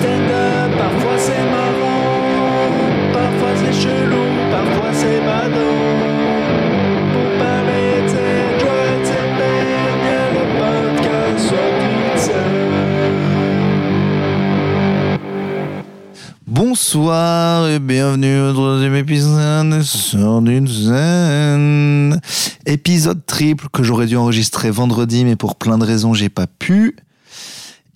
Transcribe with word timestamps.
stand-up, 0.00 0.78
parfois 0.78 1.18
c'est 1.18 1.44
marrant, 1.50 3.12
parfois 3.12 3.52
c'est 3.56 3.72
chelou, 3.72 4.24
parfois 4.50 4.92
c'est 4.92 5.20
badant. 5.20 5.76
Bonsoir 16.48 17.68
et 17.68 17.78
bienvenue 17.78 18.40
au 18.40 18.52
troisième 18.52 18.94
épisode 18.94 19.68
de 19.70 19.82
Sort 19.82 20.40
d'une 20.40 20.66
scène. 20.66 22.20
Épisode 22.64 23.26
triple 23.26 23.66
que 23.70 23.82
j'aurais 23.82 24.06
dû 24.06 24.16
enregistrer 24.16 24.70
vendredi, 24.70 25.24
mais 25.24 25.36
pour 25.36 25.56
plein 25.56 25.76
de 25.76 25.84
raisons, 25.84 26.14
j'ai 26.14 26.30
pas 26.30 26.46
pu. 26.46 26.96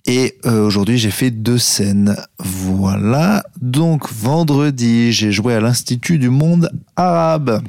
Et 0.05 0.37
euh, 0.45 0.65
aujourd'hui, 0.65 0.97
j'ai 0.97 1.11
fait 1.11 1.31
deux 1.31 1.57
scènes. 1.57 2.15
Voilà. 2.39 3.43
Donc, 3.61 4.11
vendredi, 4.11 5.11
j'ai 5.11 5.31
joué 5.31 5.53
à 5.53 5.59
l'Institut 5.59 6.17
du 6.17 6.29
monde 6.29 6.71
arabe. 6.95 7.61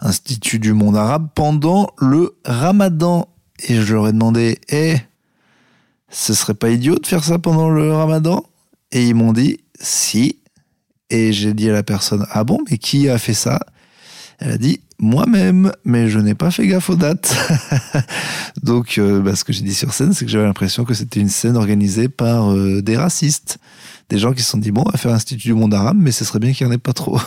Institut 0.00 0.58
du 0.58 0.72
monde 0.72 0.96
arabe 0.96 1.28
pendant 1.34 1.90
le 1.98 2.36
ramadan. 2.44 3.28
Et 3.68 3.74
je 3.74 3.94
leur 3.94 4.08
ai 4.08 4.12
demandé, 4.12 4.58
eh, 4.70 4.96
ce 6.08 6.32
serait 6.32 6.54
pas 6.54 6.70
idiot 6.70 6.96
de 6.96 7.06
faire 7.06 7.22
ça 7.22 7.38
pendant 7.38 7.68
le 7.68 7.92
ramadan? 7.92 8.44
Et 8.90 9.06
ils 9.06 9.14
m'ont 9.14 9.32
dit, 9.32 9.58
si. 9.78 10.38
Et 11.10 11.32
j'ai 11.32 11.52
dit 11.52 11.68
à 11.68 11.72
la 11.72 11.82
personne, 11.82 12.26
ah 12.30 12.44
bon, 12.44 12.60
mais 12.70 12.78
qui 12.78 13.08
a 13.08 13.18
fait 13.18 13.34
ça? 13.34 13.60
Elle 14.38 14.52
a 14.52 14.58
dit, 14.58 14.80
moi-même, 15.00 15.72
mais 15.84 16.08
je 16.08 16.18
n'ai 16.18 16.34
pas 16.34 16.50
fait 16.50 16.66
gaffe 16.66 16.90
aux 16.90 16.96
dates. 16.96 17.34
Donc, 18.62 18.98
euh, 18.98 19.20
bah, 19.20 19.34
ce 19.34 19.44
que 19.44 19.52
j'ai 19.52 19.62
dit 19.62 19.74
sur 19.74 19.92
scène, 19.92 20.12
c'est 20.12 20.24
que 20.24 20.30
j'avais 20.30 20.44
l'impression 20.44 20.84
que 20.84 20.94
c'était 20.94 21.20
une 21.20 21.28
scène 21.28 21.56
organisée 21.56 22.08
par 22.08 22.52
euh, 22.52 22.82
des 22.82 22.96
racistes. 22.96 23.58
Des 24.10 24.18
gens 24.18 24.32
qui 24.32 24.42
se 24.42 24.50
sont 24.50 24.58
dit, 24.58 24.72
bon, 24.72 24.82
on 24.86 24.90
va 24.90 24.98
faire 24.98 25.12
l'Institut 25.12 25.48
du 25.48 25.54
monde 25.54 25.72
arabe, 25.72 25.96
mais 25.98 26.12
ce 26.12 26.24
serait 26.24 26.38
bien 26.38 26.52
qu'il 26.52 26.66
n'y 26.66 26.72
en 26.72 26.74
ait 26.74 26.78
pas 26.78 26.92
trop. 26.92 27.18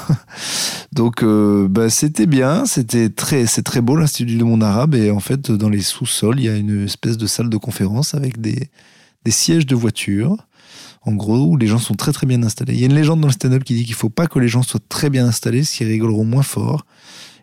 Donc, 0.93 1.23
euh, 1.23 1.67
bah, 1.67 1.89
c'était 1.89 2.25
bien, 2.25 2.65
c'était 2.65 3.09
très, 3.09 3.45
c'est 3.47 3.63
très 3.63 3.81
beau 3.81 3.95
l'Institut 3.95 4.37
du 4.37 4.43
monde 4.43 4.63
arabe, 4.63 4.93
et 4.93 5.09
en 5.09 5.19
fait, 5.19 5.51
dans 5.51 5.69
les 5.69 5.81
sous-sols, 5.81 6.39
il 6.39 6.45
y 6.45 6.49
a 6.49 6.55
une 6.55 6.85
espèce 6.85 7.17
de 7.17 7.25
salle 7.25 7.49
de 7.49 7.57
conférence 7.57 8.13
avec 8.13 8.39
des, 8.39 8.69
sièges 9.27 9.65
de 9.65 9.75
voiture. 9.75 10.37
En 11.05 11.13
gros, 11.13 11.47
où 11.47 11.57
les 11.57 11.67
gens 11.67 11.79
sont 11.79 11.95
très 11.95 12.13
très 12.13 12.25
bien 12.25 12.41
installés. 12.43 12.75
Il 12.75 12.79
y 12.79 12.83
a 12.83 12.85
une 12.85 12.95
légende 12.95 13.19
dans 13.19 13.27
le 13.27 13.33
stand-up 13.33 13.65
qui 13.65 13.73
dit 13.73 13.83
qu'il 13.83 13.93
faut 13.93 14.09
pas 14.09 14.27
que 14.27 14.39
les 14.39 14.47
gens 14.47 14.63
soient 14.63 14.79
très 14.87 15.09
bien 15.09 15.25
installés, 15.25 15.65
ce 15.65 15.75
qui 15.75 15.83
rigoleront 15.83 16.23
moins 16.23 16.43
fort. 16.43 16.85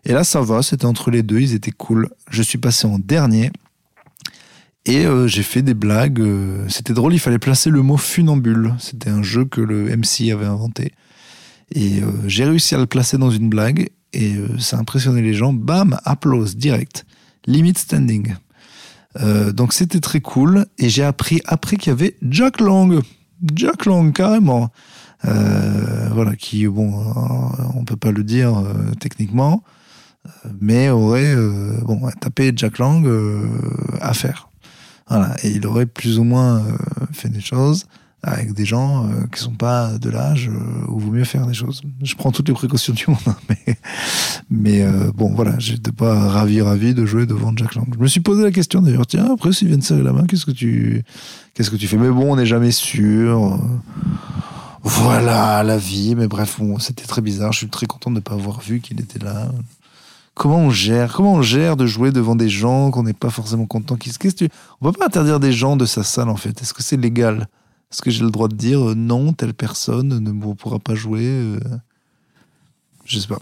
Et 0.05 0.13
là, 0.13 0.23
ça 0.23 0.41
va, 0.41 0.61
c'était 0.63 0.85
entre 0.85 1.11
les 1.11 1.23
deux, 1.23 1.39
ils 1.39 1.53
étaient 1.53 1.71
cool. 1.71 2.09
Je 2.29 2.41
suis 2.41 2.57
passé 2.57 2.87
en 2.87 2.97
dernier 2.97 3.51
et 4.85 5.05
euh, 5.05 5.27
j'ai 5.27 5.43
fait 5.43 5.61
des 5.61 5.73
blagues. 5.73 6.19
euh, 6.19 6.65
c'était 6.67 6.93
drôle, 6.93 7.13
il 7.13 7.19
fallait 7.19 7.39
placer 7.39 7.69
le 7.69 7.81
mot 7.81 7.97
funambule. 7.97 8.73
C'était 8.79 9.09
un 9.09 9.21
jeu 9.21 9.45
que 9.45 9.61
le 9.61 9.95
MC 9.95 10.31
avait 10.31 10.45
inventé. 10.45 10.93
Et 11.71 12.01
euh, 12.01 12.07
j'ai 12.25 12.45
réussi 12.45 12.75
à 12.75 12.79
le 12.79 12.87
placer 12.87 13.17
dans 13.17 13.31
une 13.31 13.49
blague 13.49 13.89
et 14.13 14.35
ça 14.59 14.77
a 14.77 14.79
impressionné 14.79 15.21
les 15.21 15.33
gens. 15.33 15.53
Bam, 15.53 15.97
applause 16.03 16.57
direct. 16.57 17.05
Limit 17.45 17.75
standing. 17.77 18.35
Donc 19.53 19.73
c'était 19.73 19.99
très 19.99 20.21
cool 20.21 20.65
et 20.77 20.87
j'ai 20.89 21.03
appris 21.03 21.41
après 21.45 21.75
qu'il 21.75 21.91
y 21.91 21.93
avait 21.93 22.17
Jack 22.21 22.59
Lang. 22.59 22.99
Jack 23.55 23.85
Lang, 23.85 24.11
carrément. 24.13 24.69
Voilà, 25.23 26.35
qui, 26.37 26.67
bon, 26.67 26.93
on 27.73 27.85
peut 27.85 27.95
pas 27.95 28.11
le 28.11 28.23
dire 28.25 28.61
techniquement, 28.99 29.63
mais 30.59 30.89
aurait 30.89 31.35
euh, 31.35 31.79
bon, 31.83 32.01
tapé 32.19 32.53
Jack 32.55 32.77
Lang 32.77 33.05
euh, 33.05 33.47
à 33.99 34.13
faire. 34.13 34.49
Voilà, 35.09 35.35
et 35.43 35.49
il 35.49 35.65
aurait 35.67 35.87
plus 35.87 36.19
ou 36.19 36.23
moins 36.23 36.59
euh, 36.59 36.77
fait 37.11 37.29
des 37.29 37.41
choses 37.41 37.85
avec 38.23 38.53
des 38.53 38.65
gens 38.65 39.07
euh, 39.07 39.25
qui 39.33 39.41
sont 39.41 39.55
pas 39.55 39.97
de 39.97 40.09
l'âge 40.11 40.47
euh, 40.47 40.85
où 40.87 40.99
il 40.99 41.05
vaut 41.05 41.11
mieux 41.11 41.23
faire 41.23 41.47
des 41.47 41.55
choses. 41.55 41.81
Je 42.03 42.15
prends 42.15 42.31
toutes 42.31 42.47
les 42.47 42.53
précautions 42.53 42.93
du 42.93 43.05
monde, 43.07 43.17
hein, 43.25 43.35
mais, 43.49 43.77
mais 44.51 44.81
euh, 44.83 45.11
bon, 45.11 45.33
voilà, 45.33 45.57
j'étais 45.57 45.91
pas 45.91 46.29
ravi, 46.29 46.61
ravi 46.61 46.93
de 46.93 47.03
jouer 47.05 47.25
devant 47.25 47.51
Jack 47.57 47.73
Lang. 47.73 47.87
Je 47.91 47.99
me 47.99 48.07
suis 48.07 48.19
posé 48.19 48.43
la 48.43 48.51
question 48.51 48.83
d'ailleurs, 48.83 49.07
tiens, 49.07 49.33
après 49.33 49.51
s'il 49.51 49.69
vient 49.69 49.77
de 49.77 49.83
serrer 49.83 50.03
la 50.03 50.13
main, 50.13 50.25
qu'est-ce 50.27 50.45
que 50.45 50.51
tu, 50.51 51.03
qu'est-ce 51.55 51.71
que 51.71 51.77
tu 51.77 51.87
fais? 51.87 51.97
Mais 51.97 52.09
bon, 52.09 52.31
on 52.31 52.35
n'est 52.35 52.45
jamais 52.45 52.71
sûr. 52.71 53.59
Voilà 54.83 55.63
la 55.63 55.77
vie, 55.77 56.15
mais 56.15 56.27
bref, 56.27 56.57
bon, 56.59 56.77
c'était 56.79 57.05
très 57.05 57.21
bizarre. 57.21 57.53
Je 57.53 57.57
suis 57.57 57.69
très 57.69 57.87
content 57.87 58.11
de 58.11 58.15
ne 58.17 58.21
pas 58.21 58.33
avoir 58.33 58.61
vu 58.61 58.81
qu'il 58.81 59.01
était 59.01 59.19
là. 59.19 59.51
Comment 60.33 60.59
on 60.59 60.69
gère 60.69 61.13
Comment 61.13 61.33
on 61.33 61.41
gère 61.41 61.75
de 61.75 61.85
jouer 61.85 62.11
devant 62.11 62.35
des 62.35 62.49
gens 62.49 62.89
qu'on 62.91 63.03
n'est 63.03 63.13
pas 63.13 63.29
forcément 63.29 63.65
content 63.65 63.95
qu'ils 63.97 64.17
qu'est-ce 64.17 64.35
que 64.35 64.45
tu... 64.45 64.51
On 64.79 64.91
peut 64.91 64.97
pas 64.97 65.07
interdire 65.07 65.39
des 65.39 65.51
gens 65.51 65.75
de 65.75 65.85
sa 65.85 66.03
salle 66.03 66.29
en 66.29 66.37
fait. 66.37 66.61
Est-ce 66.61 66.73
que 66.73 66.83
c'est 66.83 66.97
légal? 66.97 67.47
Est-ce 67.91 68.01
que 68.01 68.09
j'ai 68.09 68.23
le 68.23 68.31
droit 68.31 68.47
de 68.47 68.55
dire 68.55 68.91
euh, 68.91 68.95
non, 68.95 69.33
telle 69.33 69.53
personne 69.53 70.19
ne 70.19 70.53
pourra 70.53 70.79
pas 70.79 70.95
jouer 70.95 71.25
euh? 71.25 71.59
Je 73.05 73.19
sais 73.19 73.27
pas. 73.27 73.41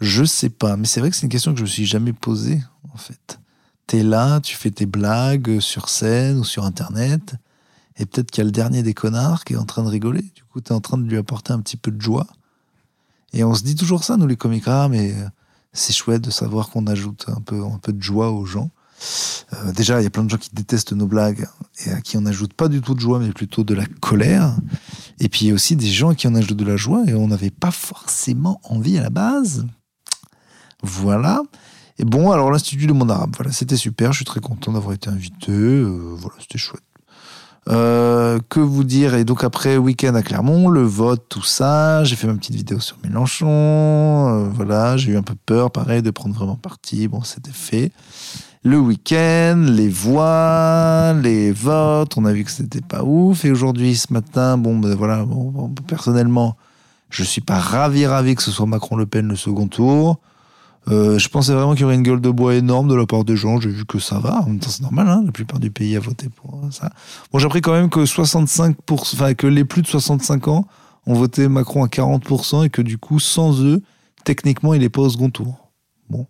Je 0.00 0.24
sais 0.24 0.48
pas, 0.48 0.76
mais 0.76 0.86
c'est 0.86 1.00
vrai 1.00 1.10
que 1.10 1.16
c'est 1.16 1.26
une 1.26 1.28
question 1.28 1.52
que 1.52 1.58
je 1.58 1.64
me 1.64 1.68
suis 1.68 1.84
jamais 1.84 2.12
posée 2.12 2.62
en 2.94 2.96
fait. 2.96 3.38
T'es 3.86 4.02
là, 4.02 4.40
tu 4.40 4.54
fais 4.54 4.70
tes 4.70 4.86
blagues 4.86 5.60
sur 5.60 5.88
scène 5.88 6.38
ou 6.38 6.44
sur 6.44 6.64
internet, 6.64 7.34
et 7.98 8.06
peut-être 8.06 8.30
qu'il 8.30 8.42
y 8.42 8.42
a 8.42 8.44
le 8.44 8.52
dernier 8.52 8.82
des 8.82 8.94
connards 8.94 9.44
qui 9.44 9.54
est 9.54 9.56
en 9.56 9.64
train 9.64 9.82
de 9.82 9.88
rigoler. 9.88 10.22
Du 10.22 10.44
coup, 10.44 10.60
t'es 10.60 10.72
en 10.72 10.80
train 10.80 10.98
de 10.98 11.08
lui 11.08 11.16
apporter 11.16 11.52
un 11.52 11.60
petit 11.60 11.76
peu 11.76 11.90
de 11.90 12.00
joie. 12.00 12.26
Et 13.32 13.44
on 13.44 13.54
se 13.54 13.62
dit 13.62 13.74
toujours 13.74 14.04
ça, 14.04 14.16
nous 14.16 14.26
les 14.26 14.36
comiques, 14.36 14.68
ah, 14.68 14.88
mais 14.88 15.12
euh, 15.12 15.28
c'est 15.72 15.92
chouette 15.92 16.22
de 16.22 16.30
savoir 16.30 16.70
qu'on 16.70 16.86
ajoute 16.86 17.26
un 17.28 17.40
peu, 17.40 17.62
de 17.88 18.02
joie 18.02 18.30
aux 18.30 18.44
gens. 18.44 18.70
Euh, 19.52 19.72
déjà, 19.72 20.00
il 20.00 20.04
y 20.04 20.06
a 20.06 20.10
plein 20.10 20.24
de 20.24 20.30
gens 20.30 20.38
qui 20.38 20.50
détestent 20.52 20.92
nos 20.92 21.06
blagues 21.06 21.46
et 21.86 21.90
à 21.90 22.00
qui 22.00 22.16
on 22.16 22.22
n'ajoute 22.22 22.52
pas 22.52 22.68
du 22.68 22.80
tout 22.80 22.94
de 22.94 23.00
joie, 23.00 23.18
mais 23.18 23.30
plutôt 23.32 23.64
de 23.64 23.74
la 23.74 23.86
colère. 23.86 24.56
Et 25.20 25.28
puis 25.28 25.46
il 25.46 25.48
y 25.48 25.50
a 25.50 25.54
aussi 25.54 25.76
des 25.76 25.88
gens 25.88 26.14
qui 26.14 26.26
on 26.26 26.34
ajoute 26.34 26.56
de 26.56 26.64
la 26.64 26.76
joie 26.76 27.04
et 27.06 27.14
on 27.14 27.28
n'avait 27.28 27.50
pas 27.50 27.70
forcément 27.70 28.60
envie 28.64 28.98
à 28.98 29.02
la 29.02 29.10
base. 29.10 29.66
Voilà. 30.82 31.42
Et 31.98 32.04
bon, 32.04 32.30
alors 32.30 32.50
l'Institut 32.50 32.86
du 32.86 32.92
monde 32.92 33.10
arabe, 33.10 33.34
voilà, 33.36 33.52
c'était 33.52 33.76
super. 33.76 34.12
Je 34.12 34.18
suis 34.18 34.24
très 34.24 34.40
content 34.40 34.72
d'avoir 34.72 34.94
été 34.94 35.10
invité. 35.10 35.50
euh, 35.50 36.14
voilà, 36.16 36.36
c'était 36.40 36.58
chouette. 36.58 36.82
Euh, 37.68 38.38
que 38.48 38.60
vous 38.60 38.84
dire? 38.84 39.14
Et 39.14 39.24
donc 39.24 39.44
après, 39.44 39.76
week-end 39.76 40.14
à 40.14 40.22
Clermont, 40.22 40.68
le 40.68 40.82
vote, 40.82 41.26
tout 41.28 41.42
ça. 41.42 42.02
J'ai 42.04 42.16
fait 42.16 42.26
ma 42.26 42.34
petite 42.34 42.54
vidéo 42.54 42.80
sur 42.80 42.96
Mélenchon. 43.04 43.46
euh, 43.48 44.48
voilà, 44.54 44.96
j'ai 44.96 45.12
eu 45.12 45.16
un 45.16 45.22
peu 45.22 45.34
peur, 45.46 45.70
pareil, 45.70 46.02
de 46.02 46.10
prendre 46.10 46.34
vraiment 46.34 46.56
parti. 46.56 47.08
Bon, 47.08 47.22
c'était 47.22 47.50
fait. 47.52 47.92
Le 48.64 48.78
week-end, 48.78 49.66
les 49.68 49.88
voix, 49.88 51.12
les 51.22 51.52
votes, 51.52 52.16
on 52.16 52.24
a 52.24 52.32
vu 52.32 52.44
que 52.44 52.50
c'était 52.50 52.80
pas 52.80 53.04
ouf. 53.04 53.44
Et 53.44 53.50
aujourd'hui, 53.50 53.96
ce 53.96 54.12
matin, 54.12 54.56
bon, 54.58 54.78
ben 54.78 54.94
voilà, 54.94 55.24
personnellement, 55.86 56.56
je 57.10 57.22
suis 57.22 57.40
pas 57.40 57.58
ravi, 57.58 58.06
ravi 58.06 58.34
que 58.34 58.42
ce 58.42 58.50
soit 58.50 58.66
Macron-Le 58.66 59.06
Pen 59.06 59.28
le 59.28 59.36
second 59.36 59.68
tour. 59.68 60.18
Euh, 60.88 61.18
je 61.18 61.28
pensais 61.28 61.52
vraiment 61.52 61.72
qu'il 61.72 61.82
y 61.82 61.84
aurait 61.84 61.96
une 61.96 62.02
gueule 62.02 62.20
de 62.20 62.30
bois 62.30 62.54
énorme 62.54 62.88
de 62.88 62.94
la 62.94 63.06
part 63.06 63.24
des 63.24 63.36
gens. 63.36 63.60
J'ai 63.60 63.68
vu 63.68 63.84
que 63.84 63.98
ça 63.98 64.18
va. 64.18 64.40
En 64.42 64.46
même 64.46 64.58
temps, 64.58 64.70
c'est 64.70 64.82
normal. 64.82 65.08
Hein, 65.08 65.22
la 65.24 65.32
plupart 65.32 65.58
du 65.58 65.70
pays 65.70 65.96
a 65.96 66.00
voté 66.00 66.28
pour 66.28 66.60
ça. 66.70 66.90
Bon, 67.32 67.38
j'ai 67.38 67.46
appris 67.46 67.60
quand 67.60 67.72
même 67.72 67.90
que 67.90 68.00
65%, 68.00 68.74
enfin, 68.90 69.34
que 69.34 69.46
les 69.46 69.64
plus 69.64 69.82
de 69.82 69.86
65 69.86 70.48
ans 70.48 70.66
ont 71.06 71.14
voté 71.14 71.48
Macron 71.48 71.84
à 71.84 71.88
40% 71.88 72.64
et 72.64 72.70
que 72.70 72.82
du 72.82 72.98
coup, 72.98 73.18
sans 73.18 73.62
eux, 73.62 73.82
techniquement, 74.24 74.74
il 74.74 74.80
n'est 74.80 74.88
pas 74.88 75.02
au 75.02 75.10
second 75.10 75.30
tour. 75.30 75.70
Bon. 76.08 76.26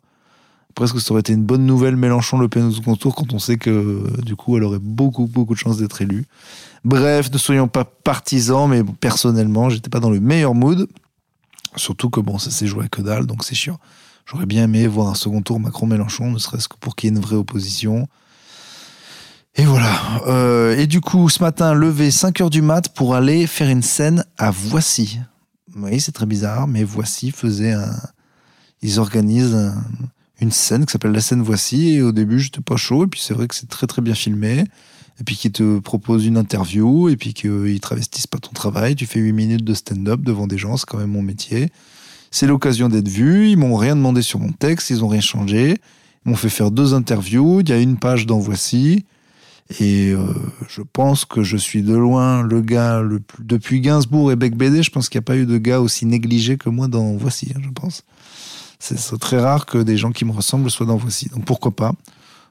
Presque 0.75 1.01
ça 1.01 1.13
aurait 1.13 1.21
été 1.21 1.33
une 1.33 1.45
bonne 1.45 1.67
nouvelle 1.67 1.97
Mélenchon-Le 1.97 2.49
Pen 2.49 2.65
au 2.67 2.71
second 2.71 2.95
tour 2.95 3.15
quand 3.15 3.33
on 3.33 3.39
sait 3.39 3.57
que 3.57 3.71
euh, 3.71 4.23
du 4.23 4.37
coup, 4.37 4.57
elle 4.57 4.65
aurait 4.65 4.79
beaucoup, 4.79 5.27
beaucoup 5.27 5.55
de 5.55 5.59
chances 5.59 5.79
d'être 5.79 6.03
élue? 6.03 6.27
Bref, 6.85 7.31
ne 7.33 7.39
soyons 7.39 7.69
pas 7.69 7.85
partisans, 7.85 8.69
mais 8.69 8.83
personnellement, 8.85 9.71
j'étais 9.71 9.91
pas 9.91 10.01
dans 10.01 10.11
le 10.11 10.21
meilleur 10.21 10.55
mood. 10.55 10.89
Surtout 11.77 12.11
que 12.11 12.21
bon, 12.21 12.39
ça 12.39 12.51
s'est 12.51 12.67
joué 12.67 12.85
à 12.85 12.89
que 12.89 13.03
dalle, 13.03 13.27
donc 13.27 13.45
c'est 13.45 13.55
chiant. 13.55 13.79
J'aurais 14.31 14.47
bien 14.47 14.65
aimé 14.65 14.87
voir 14.87 15.09
un 15.09 15.15
second 15.15 15.41
tour 15.43 15.59
Macron-Mélenchon, 15.59 16.31
ne 16.31 16.39
serait-ce 16.39 16.69
que 16.69 16.77
pour 16.79 16.97
qu'il 16.97 17.09
y 17.09 17.13
ait 17.13 17.17
une 17.17 17.23
vraie 17.23 17.37
opposition. 17.37 18.09
Et 19.57 19.65
voilà. 19.65 19.99
Euh, 20.27 20.77
et 20.77 20.87
du 20.87 21.01
coup, 21.01 21.29
ce 21.31 21.43
matin, 21.43 21.73
levé 21.73 22.11
5h 22.11 22.51
du 22.51 22.61
mat 22.63 22.89
pour 22.95 23.15
aller 23.15 23.47
faire 23.47 23.69
une 23.71 23.83
scène 23.83 24.25
à 24.37 24.51
Voici. 24.51 25.19
Oui, 25.77 26.01
c'est 26.01 26.13
très 26.13 26.27
bizarre, 26.27 26.69
mais 26.69 26.85
Voici 26.85 27.31
faisait 27.31 27.73
un... 27.73 27.91
Ils 28.83 29.01
organisent 29.01 29.55
un- 29.55 29.83
une 30.41 30.53
scène 30.53 30.87
qui 30.87 30.93
s'appelle 30.93 31.13
la 31.13 31.21
scène 31.21 31.43
Voici. 31.43 31.95
Et 31.95 32.03
au 32.03 32.13
début, 32.13 32.39
j'étais 32.39 32.61
pas 32.61 32.77
chaud. 32.77 33.05
Et 33.05 33.09
puis 33.09 33.21
c'est 33.21 33.35
vrai 33.35 33.49
que 33.49 33.55
c'est 33.55 33.69
très 33.69 33.87
très 33.89 34.03
bien 34.03 34.15
filmé. 34.15 34.65
Et 35.21 35.25
puis 35.25 35.35
qu'ils 35.37 35.51
te 35.53 35.79
proposent 35.81 36.27
une 36.27 36.37
interview. 36.37 37.09
Et 37.09 37.17
puis 37.17 37.33
qu'ils 37.35 37.81
travestissent 37.81 38.27
pas 38.29 38.39
ton 38.39 38.53
travail. 38.53 38.95
Tu 38.95 39.07
fais 39.07 39.19
8 39.21 39.33
minutes 39.33 39.65
de 39.65 39.75
stand-up 39.75 40.21
devant 40.21 40.47
des 40.47 40.59
gens. 40.59 40.77
C'est 40.77 40.87
quand 40.87 40.99
même 40.99 41.11
mon 41.11 41.23
métier. 41.23 41.73
C'est 42.31 42.47
l'occasion 42.47 42.89
d'être 42.89 43.09
vu. 43.09 43.49
Ils 43.51 43.57
m'ont 43.57 43.77
rien 43.77 43.97
demandé 43.97 44.23
sur 44.23 44.39
mon 44.39 44.53
texte. 44.53 44.91
Ils 44.91 45.05
ont 45.05 45.09
rien 45.09 45.21
changé. 45.21 45.79
Ils 46.25 46.31
m'ont 46.31 46.37
fait 46.37 46.49
faire 46.49 46.71
deux 46.71 46.95
interviews. 46.95 47.61
Il 47.61 47.69
y 47.69 47.73
a 47.73 47.79
une 47.79 47.97
page 47.97 48.27
dans 48.27 48.39
Voici. 48.39 49.05
Et 49.81 50.13
euh, 50.13 50.25
je 50.69 50.81
pense 50.81 51.25
que 51.27 51.43
je 51.43 51.57
suis 51.57 51.83
de 51.83 51.95
loin 51.95 52.43
le 52.43 52.63
gars 52.63 53.01
le 53.03 53.21
plus... 53.21 53.45
Depuis 53.45 53.81
Gainsbourg 53.81 54.33
et 54.33 54.37
Bec 54.37 54.57
BD, 54.57 54.83
je 54.83 54.91
pense 54.91 55.09
qu'il 55.11 55.19
n'y 55.19 55.25
a 55.25 55.27
pas 55.27 55.37
eu 55.37 55.45
de 55.45 55.59
gars 55.59 55.81
aussi 55.81 56.07
négligé 56.07 56.57
que 56.57 56.71
moi 56.71 56.89
dans 56.89 57.13
Voici, 57.17 57.53
hein, 57.55 57.61
je 57.63 57.69
pense. 57.71 58.03
C'est 58.79 58.99
c'est 58.99 59.19
très 59.19 59.39
rare 59.39 59.67
que 59.67 59.77
des 59.77 59.97
gens 59.99 60.11
qui 60.11 60.25
me 60.25 60.33
ressemblent 60.33 60.71
soient 60.71 60.87
dans 60.87 60.97
Voici. 60.97 61.29
Donc 61.29 61.45
pourquoi 61.45 61.77
pas? 61.77 61.93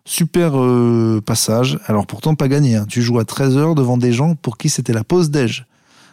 Super 0.05 0.59
euh, 0.61 1.19
passage. 1.25 1.79
Alors 1.87 2.05
pourtant 2.05 2.35
pas 2.35 2.47
gagné. 2.47 2.75
hein. 2.75 2.85
Tu 2.87 3.01
joues 3.01 3.17
à 3.17 3.23
13h 3.23 3.73
devant 3.75 3.97
des 3.97 4.13
gens 4.13 4.35
pour 4.35 4.57
qui 4.57 4.69
c'était 4.69 4.93
la 4.93 5.03
pause 5.03 5.31
déj. 5.31 5.65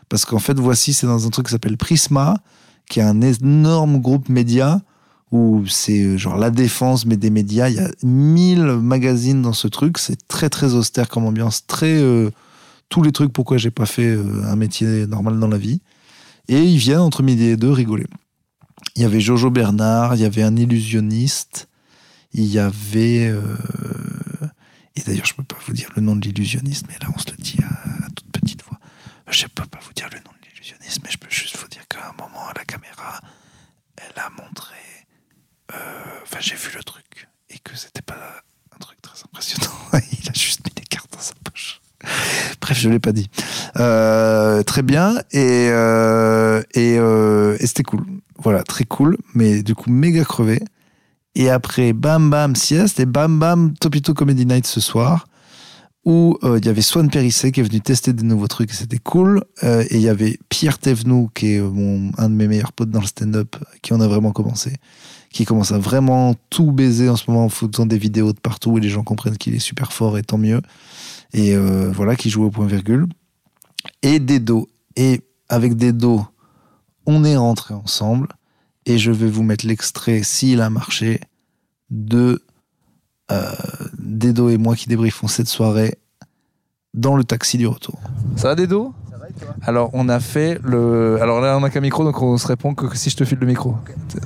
Parce 0.09 0.25
qu'en 0.25 0.39
fait, 0.39 0.59
voici, 0.59 0.95
c'est 0.95 1.07
dans 1.07 1.27
un 1.27 1.31
truc 1.31 1.47
qui 1.47 1.53
s'appelle 1.53 1.77
Prisma, 1.77 2.39
qui 2.89 3.01
est 3.01 3.03
un 3.05 3.21
énorme 3.21 4.01
groupe 4.01 4.29
média 4.29 4.81
où 5.35 5.67
c'est 5.67 6.01
euh, 6.01 6.17
genre 6.17 6.37
la 6.37 6.51
défense, 6.51 7.07
mais 7.07 7.17
des 7.17 7.31
médias. 7.31 7.69
Il 7.69 7.75
y 7.75 7.81
a 7.81 7.91
1000 8.05 8.63
magazines 8.81 9.43
dans 9.43 9.53
ce 9.53 9.67
truc. 9.67 9.99
C'est 9.99 10.29
très 10.29 10.49
très 10.49 10.75
austère 10.75 11.09
comme 11.09 11.25
ambiance. 11.25 11.67
Très 11.67 11.97
euh, 11.97 12.31
tous 12.89 13.03
les 13.03 13.11
trucs 13.11 13.33
pourquoi 13.33 13.57
j'ai 13.57 13.73
pas 13.73 13.85
fait 13.85 14.15
euh, 14.15 14.45
un 14.45 14.55
métier 14.55 15.09
normal 15.09 15.41
dans 15.41 15.49
la 15.49 15.59
vie. 15.59 15.81
Et 16.47 16.63
ils 16.63 16.79
viennent 16.79 17.01
entre 17.01 17.25
midi 17.25 17.47
et 17.47 17.57
deux 17.57 17.73
rigoler. 17.73 18.07
Il 18.95 19.03
y 19.03 19.05
avait 19.05 19.21
Jojo 19.21 19.51
Bernard, 19.51 20.15
il 20.15 20.21
y 20.21 20.25
avait 20.25 20.43
un 20.43 20.55
illusionniste, 20.57 21.69
il 22.33 22.45
y 22.45 22.59
avait. 22.61 23.35
Et 24.95 25.01
d'ailleurs, 25.05 25.25
je 25.25 25.35
peux 25.35 25.43
pas 25.43 25.57
vous 25.67 25.73
dire 25.73 25.89
le 25.97 26.03
nom 26.03 26.15
de 26.15 26.21
l'illusionniste, 26.21 26.87
mais 26.89 26.95
là, 27.01 27.09
on 27.17 27.19
se 27.19 27.31
le 27.31 27.43
dit 27.43 27.57
à, 27.63 28.09
toute 28.11 28.31
petite 28.31 28.63
voix. 28.69 28.79
Je 29.31 29.47
peux 29.47 29.65
pas 29.65 29.81
vous 29.85 29.93
dire 29.95 30.09
le 30.13 30.19
nom 30.19 30.31
de 30.41 30.44
mais 31.03 31.11
je 31.11 31.19
peux 31.19 31.31
juste 31.31 31.57
vous 31.59 31.69
dire 31.69 31.87
qu'à 31.89 32.09
un 32.09 32.13
moment, 32.23 32.47
à 32.49 32.53
la 32.57 32.65
caméra, 32.65 33.21
elle 33.97 34.19
a 34.21 34.31
montré. 34.31 34.77
euh, 35.73 35.77
Enfin, 36.23 36.39
j'ai 36.41 36.55
vu 36.57 36.71
le 36.75 36.83
truc, 36.83 37.29
et 37.51 37.59
que 37.59 37.77
c'était 37.77 38.03
pas 38.03 38.43
un 38.75 38.79
truc 38.79 39.01
très 39.03 39.19
impressionnant. 39.25 39.73
il 39.93 40.29
a 40.29 40.33
juste 40.33 40.65
mis 40.67 40.73
des 40.75 40.83
cartes 40.83 41.13
dans 41.13 41.21
sa 41.21 41.35
poche. 41.45 41.81
Bref, 42.61 42.79
je 42.79 42.89
l'ai 42.89 42.99
pas 42.99 43.13
dit. 43.13 43.29
Euh, 43.77 44.63
très 44.63 44.83
bien, 44.83 45.19
et, 45.33 45.69
euh, 45.71 46.63
et, 46.75 47.67
c'était 47.67 47.83
cool. 47.83 48.05
Voilà, 48.39 48.63
très 48.63 48.85
cool, 48.85 49.17
mais 49.35 49.63
du 49.63 49.75
coup, 49.75 49.91
méga 49.91 50.25
crevé. 50.25 50.63
Et 51.35 51.51
après, 51.51 51.93
bam 51.93 52.31
bam 52.31 52.55
sieste 52.55 53.01
et 53.01 53.07
bam 53.07 53.39
bam 53.39 53.75
Topito 53.75 54.15
Comedy 54.15 54.47
Night 54.47 54.67
ce 54.67 54.81
soir 54.81 55.27
où 56.05 56.39
il 56.45 56.65
y 56.65 56.69
avait 56.69 56.83
Swan 56.83 57.09
Périssé 57.11 57.51
qui 57.51 57.61
est 57.61 57.63
venu 57.63 57.81
tester 57.81 58.13
des 58.13 58.25
nouveaux 58.25 58.47
trucs 58.47 58.71
et 58.71 58.75
c'était 58.75 58.99
cool. 58.99 59.43
Et 59.63 59.97
il 59.97 60.01
y 60.03 60.09
avait 60.11 60.39
Pierre 60.55 60.79
Thévenoud 60.79 61.31
qui 61.35 61.55
est 61.55 61.61
mon, 61.61 62.13
un 62.17 62.31
de 62.31 62.35
mes 62.37 62.47
meilleurs 62.47 62.73
potes 62.73 62.93
dans 62.93 63.01
le 63.01 63.09
stand-up 63.09 63.57
qui 63.83 63.93
en 63.93 64.01
a 64.01 64.07
vraiment 64.07 64.31
commencé, 64.31 64.77
qui 65.31 65.45
commence 65.45 65.73
à 65.73 65.79
vraiment 65.79 66.37
tout 66.49 66.71
baiser 66.71 67.09
en 67.09 67.17
ce 67.17 67.29
moment 67.29 67.47
en 67.47 67.49
foutant 67.49 67.87
des 67.87 67.99
vidéos 67.99 68.33
de 68.33 68.39
partout 68.39 68.79
et 68.79 68.81
les 68.81 68.89
gens 68.89 69.03
comprennent 69.03 69.37
qu'il 69.37 69.57
est 69.57 69.59
super 69.59 69.93
fort 69.93 70.17
et 70.17 70.23
tant 70.23 70.39
mieux. 70.39 70.63
Et 71.33 71.57
euh, 71.57 71.91
voilà, 71.91 72.15
qui 72.15 72.31
joue 72.31 72.45
au 72.45 72.51
point 72.51 72.69
virgule. 72.69 73.09
Et 74.03 74.21
Dedo. 74.21 74.69
Et 74.95 75.23
avec 75.49 75.75
Dedo, 75.75 76.25
on 77.05 77.25
est 77.25 77.37
rentrés 77.37 77.75
ensemble 77.75 78.29
et 78.87 78.97
je 78.97 79.11
vais 79.11 79.29
vous 79.29 79.43
mettre 79.43 79.67
l'extrait, 79.67 80.23
s'il 80.23 80.61
a 80.61 80.71
marché, 80.71 81.19
de 81.91 82.45
euh, 83.33 83.51
Dedo 83.99 84.51
et 84.51 84.57
moi 84.57 84.77
qui 84.77 84.89
débriefons 84.89 85.27
cette 85.27 85.49
soirée 85.49 85.99
dans 86.95 87.17
le 87.17 87.25
taxi 87.25 87.59
du 87.59 87.67
retour. 87.67 87.99
Ça 88.37 88.51
va, 88.51 88.55
Dedo 88.55 88.95
Alors, 89.63 89.91
on 89.93 90.09
a 90.09 90.21
fait 90.21 90.59
le. 90.63 91.19
Alors 91.21 91.41
là, 91.41 91.57
on 91.57 91.61
n'a 91.61 91.71
qu'un 91.71 91.81
micro, 91.81 92.05
donc 92.05 92.21
on 92.23 92.37
se 92.37 92.47
répond 92.47 92.75
que 92.75 92.97
si 92.97 93.11
je 93.11 93.17
te 93.17 93.25
file 93.25 93.39
le 93.41 93.47
micro. 93.47 93.77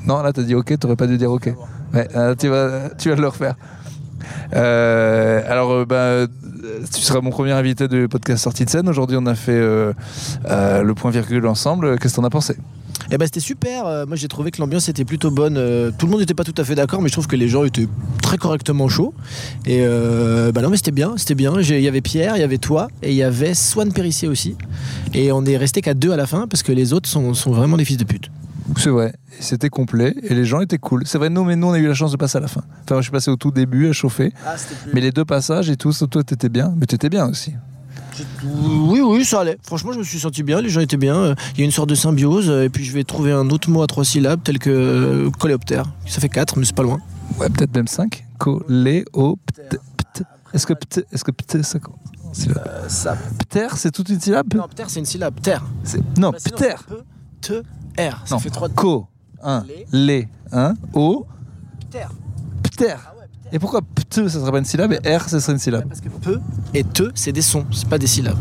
Non, 0.06 0.22
là, 0.22 0.32
t'as 0.32 0.42
dit 0.42 0.54
OK, 0.54 0.78
t'aurais 0.78 0.96
pas 0.96 1.06
dû 1.06 1.18
dire 1.18 1.30
OK. 1.30 1.52
Ouais, 1.94 2.08
euh, 2.16 2.34
tu, 2.34 2.48
vas, 2.48 2.90
tu 2.98 3.08
vas 3.10 3.16
le 3.16 3.28
refaire. 3.28 3.54
Euh, 4.54 5.42
alors, 5.48 5.70
euh, 5.72 5.84
bah, 5.84 6.26
tu 6.92 7.00
seras 7.00 7.20
mon 7.20 7.30
premier 7.30 7.52
invité 7.52 7.88
du 7.88 8.08
podcast 8.08 8.42
Sortie 8.44 8.64
de 8.64 8.70
scène. 8.70 8.88
Aujourd'hui, 8.88 9.16
on 9.18 9.26
a 9.26 9.34
fait 9.34 9.52
euh, 9.52 9.92
euh, 10.48 10.82
le 10.82 10.94
point 10.94 11.10
virgule 11.10 11.46
ensemble. 11.46 11.98
Qu'est-ce 11.98 12.14
que 12.14 12.20
t'en 12.20 12.26
as 12.26 12.30
pensé? 12.30 12.56
Eh 13.10 13.16
ben 13.16 13.24
c'était 13.24 13.40
super. 13.40 13.86
Euh, 13.86 14.06
moi 14.06 14.16
j'ai 14.16 14.28
trouvé 14.28 14.50
que 14.50 14.60
l'ambiance 14.60 14.88
était 14.88 15.04
plutôt 15.04 15.30
bonne. 15.30 15.56
Euh, 15.56 15.90
tout 15.96 16.06
le 16.06 16.10
monde 16.10 16.20
n'était 16.20 16.34
pas 16.34 16.44
tout 16.44 16.54
à 16.56 16.64
fait 16.64 16.74
d'accord, 16.74 17.00
mais 17.00 17.08
je 17.08 17.14
trouve 17.14 17.26
que 17.26 17.36
les 17.36 17.48
gens 17.48 17.64
étaient 17.64 17.88
très 18.22 18.36
correctement 18.36 18.88
chauds. 18.88 19.14
Et 19.64 19.80
euh, 19.82 20.52
bah 20.52 20.60
non 20.60 20.68
mais 20.68 20.76
c'était 20.76 20.90
bien, 20.90 21.14
c'était 21.16 21.34
bien. 21.34 21.58
Il 21.60 21.80
y 21.80 21.88
avait 21.88 22.02
Pierre, 22.02 22.36
il 22.36 22.40
y 22.40 22.44
avait 22.44 22.58
toi 22.58 22.88
et 23.02 23.10
il 23.10 23.16
y 23.16 23.22
avait 23.22 23.54
Swan 23.54 23.92
Périssier 23.92 24.28
aussi. 24.28 24.56
Et 25.14 25.32
on 25.32 25.44
est 25.46 25.56
resté 25.56 25.80
qu'à 25.80 25.94
deux 25.94 26.12
à 26.12 26.16
la 26.16 26.26
fin 26.26 26.46
parce 26.46 26.62
que 26.62 26.72
les 26.72 26.92
autres 26.92 27.08
sont, 27.08 27.32
sont 27.32 27.52
vraiment 27.52 27.78
des 27.78 27.84
fils 27.86 27.96
de 27.96 28.04
pute. 28.04 28.30
C'est 28.76 28.90
vrai. 28.90 29.14
Et 29.38 29.42
C'était 29.42 29.70
complet 29.70 30.14
et 30.22 30.34
les 30.34 30.44
gens 30.44 30.60
étaient 30.60 30.78
cool. 30.78 31.04
C'est 31.06 31.16
vrai, 31.18 31.30
nous, 31.30 31.44
mais 31.44 31.56
nous, 31.56 31.68
on 31.68 31.72
a 31.72 31.78
eu 31.78 31.86
la 31.86 31.94
chance 31.94 32.12
de 32.12 32.16
passer 32.16 32.36
à 32.36 32.40
la 32.40 32.48
fin. 32.48 32.60
Enfin, 32.84 32.96
moi, 32.96 33.00
je 33.00 33.04
suis 33.04 33.12
passé 33.12 33.30
au 33.30 33.36
tout 33.36 33.50
début 33.50 33.88
à 33.88 33.92
chauffer. 33.92 34.32
Mais 34.92 35.00
les 35.00 35.10
deux 35.10 35.24
passages 35.24 35.70
et 35.70 35.76
tout, 35.76 35.92
toi, 35.92 36.22
t'étais 36.22 36.48
bien. 36.48 36.74
Mais 36.76 36.86
t'étais 36.86 37.08
bien 37.08 37.26
aussi. 37.26 37.54
Oui, 38.44 39.00
oui, 39.00 39.24
ça 39.24 39.40
allait. 39.40 39.58
Franchement, 39.62 39.92
je 39.92 39.98
me 39.98 40.04
suis 40.04 40.18
senti 40.20 40.42
bien, 40.42 40.60
les 40.60 40.68
gens 40.68 40.80
étaient 40.80 40.96
bien. 40.96 41.16
Euh, 41.16 41.34
Il 41.54 41.60
y 41.60 41.62
a 41.62 41.64
une 41.64 41.70
sorte 41.70 41.88
de 41.88 41.94
symbiose. 41.94 42.48
euh, 42.50 42.64
Et 42.64 42.68
puis 42.68 42.84
je 42.84 42.92
vais 42.92 43.04
trouver 43.04 43.32
un 43.32 43.48
autre 43.50 43.70
mot 43.70 43.82
à 43.82 43.86
trois 43.86 44.04
syllabes 44.04 44.40
tel 44.44 44.58
que 44.58 44.70
euh, 44.70 45.30
coléoptère. 45.30 45.84
Ça 46.06 46.20
fait 46.20 46.28
quatre, 46.28 46.58
mais 46.58 46.64
c'est 46.64 46.74
pas 46.74 46.82
loin. 46.82 46.98
Ouais, 47.38 47.48
peut-être 47.50 47.74
même 47.74 47.86
5. 47.88 48.24
Coléoptère. 48.38 49.80
Est-ce 50.54 50.66
que 50.66 50.72
pt- 50.72 51.04
est-ce 51.12 51.24
que 51.24 51.30
pt- 51.30 51.62
ça 51.62 51.78
compte? 51.78 51.96
Syllabe. 52.32 52.84
ça. 52.88 53.16
Ptère, 53.38 53.76
c'est 53.76 53.90
toute 53.90 54.08
une 54.10 54.20
syllabe? 54.20 54.52
Non, 54.54 54.68
ptère, 54.68 54.88
c'est 54.90 55.00
une 55.00 55.06
syllabe. 55.06 55.34
Terre. 55.42 55.64
Non, 56.18 56.30
Bah, 56.30 56.38
Pe, 56.44 56.94
te, 57.40 57.52
r. 57.98 58.22
Ça 58.26 58.34
Non. 58.34 58.38
fait 58.38 58.50
trois. 58.50 58.68
Co. 58.68 59.06
1. 59.42 59.64
Les. 59.92 60.28
1. 60.52 60.74
O. 60.94 61.26
Ah 61.94 61.96
ouais, 61.96 62.06
ptère. 62.62 63.14
Et 63.52 63.58
pourquoi 63.58 63.80
pte, 63.82 64.28
ça 64.28 64.40
serait 64.40 64.52
pas 64.52 64.58
une 64.58 64.64
syllabe 64.64 64.92
et 64.92 65.16
R, 65.16 65.28
ça 65.28 65.40
serait 65.40 65.52
une 65.54 65.58
syllabe 65.58 65.88
Parce 65.88 66.00
que 66.00 66.08
peu 66.08 66.40
et 66.74 66.84
te, 66.84 67.10
c'est 67.14 67.32
des 67.32 67.42
sons, 67.42 67.64
c'est 67.72 67.88
pas 67.88 67.98
des 67.98 68.06
syllabes. 68.06 68.36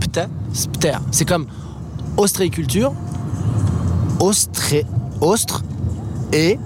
Pta, 0.00 0.26
c'est 0.52 0.70
pter. 0.70 0.98
C'est 1.12 1.24
comme 1.24 1.46
ostréiculture, 2.16 2.92
ostré, 4.20 4.84
ostre, 5.20 5.62
et, 6.32 6.58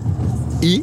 i, 0.62 0.82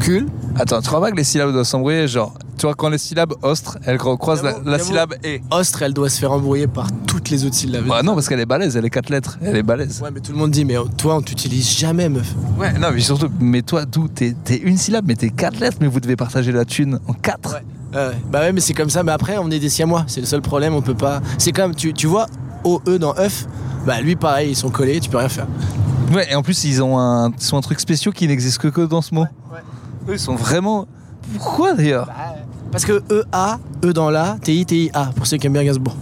cul. 0.00 0.26
Attends, 0.56 0.80
tu 0.80 0.88
crois 0.88 1.00
pas 1.00 1.10
que 1.10 1.16
les 1.16 1.24
syllabes 1.24 1.52
doivent 1.52 1.64
s'embrouiller 1.64 2.06
Genre, 2.06 2.34
tu 2.64 2.68
vois, 2.68 2.74
quand 2.74 2.88
les 2.88 2.96
syllabes 2.96 3.34
ostres, 3.42 3.76
elles 3.84 3.98
croisent 3.98 4.42
la, 4.42 4.54
la 4.64 4.78
syllabe 4.78 5.16
et. 5.22 5.42
Ostre, 5.50 5.82
elle 5.82 5.92
doit 5.92 6.08
se 6.08 6.18
faire 6.18 6.32
embrouiller 6.32 6.66
par 6.66 6.86
toutes 7.06 7.28
les 7.28 7.44
autres 7.44 7.56
syllabes. 7.56 7.84
Bah 7.84 8.02
non, 8.02 8.14
parce 8.14 8.26
qu'elle 8.26 8.40
est 8.40 8.46
balèze, 8.46 8.74
elle 8.74 8.86
est 8.86 8.90
quatre 8.90 9.10
lettres. 9.10 9.36
Elle 9.42 9.56
est 9.56 9.62
balèze. 9.62 10.00
Ouais, 10.00 10.08
mais 10.10 10.20
tout 10.20 10.32
le 10.32 10.38
monde 10.38 10.50
dit, 10.50 10.64
mais 10.64 10.76
toi, 10.96 11.16
on 11.16 11.20
t'utilise 11.20 11.68
jamais, 11.76 12.08
meuf. 12.08 12.34
Ouais, 12.56 12.72
non, 12.72 12.88
mais 12.90 13.00
surtout, 13.02 13.28
mais 13.38 13.60
toi, 13.60 13.84
d'où 13.84 14.08
t'es 14.08 14.34
t'es 14.44 14.56
une 14.56 14.78
syllabe, 14.78 15.04
mais 15.06 15.14
t'es 15.14 15.28
quatre 15.28 15.60
lettres, 15.60 15.76
mais 15.82 15.88
vous 15.88 16.00
devez 16.00 16.16
partager 16.16 16.52
la 16.52 16.64
thune 16.64 17.00
en 17.06 17.12
quatre. 17.12 17.56
Ouais. 17.92 18.14
Bah 18.30 18.40
ouais, 18.40 18.52
mais 18.52 18.62
c'est 18.62 18.72
comme 18.72 18.88
ça. 18.88 19.02
Mais 19.02 19.12
après, 19.12 19.36
on 19.36 19.50
est 19.50 19.58
des 19.58 19.68
siamois. 19.68 20.04
C'est 20.06 20.20
le 20.20 20.26
seul 20.26 20.40
problème. 20.40 20.72
On 20.74 20.80
peut 20.80 20.94
pas. 20.94 21.20
C'est 21.36 21.52
comme, 21.52 21.74
tu, 21.74 21.92
tu 21.92 22.06
vois, 22.06 22.28
OE 22.64 22.96
dans 22.98 23.14
œuf. 23.18 23.44
Bah 23.84 24.00
lui, 24.00 24.16
pareil, 24.16 24.52
ils 24.52 24.56
sont 24.56 24.70
collés. 24.70 25.00
Tu 25.00 25.10
peux 25.10 25.18
rien 25.18 25.28
faire. 25.28 25.48
Ouais, 26.14 26.32
et 26.32 26.34
en 26.34 26.40
plus, 26.40 26.64
ils 26.64 26.82
ont 26.82 26.98
un, 26.98 27.30
ils 27.30 27.42
sont 27.42 27.58
un 27.58 27.60
truc 27.60 27.78
spéciaux 27.78 28.12
qui 28.12 28.26
n'existe 28.26 28.56
que, 28.56 28.68
que 28.68 28.80
dans 28.80 29.02
ce 29.02 29.14
mot. 29.14 29.26
Ouais. 29.52 29.58
Eux, 30.08 30.14
ils 30.14 30.18
sont 30.18 30.34
vraiment. 30.34 30.86
Pourquoi 31.36 31.74
d'ailleurs? 31.74 32.08
Parce 32.74 32.86
que 32.86 33.04
EA, 33.08 33.60
E 33.84 33.92
dans 33.92 34.10
la, 34.10 34.36
TI, 34.42 34.66
TIA. 34.66 35.12
Pour 35.14 35.28
ceux 35.28 35.36
qui 35.36 35.46
aiment 35.46 35.52
bien 35.52 35.62
Gainsbourg. 35.62 35.94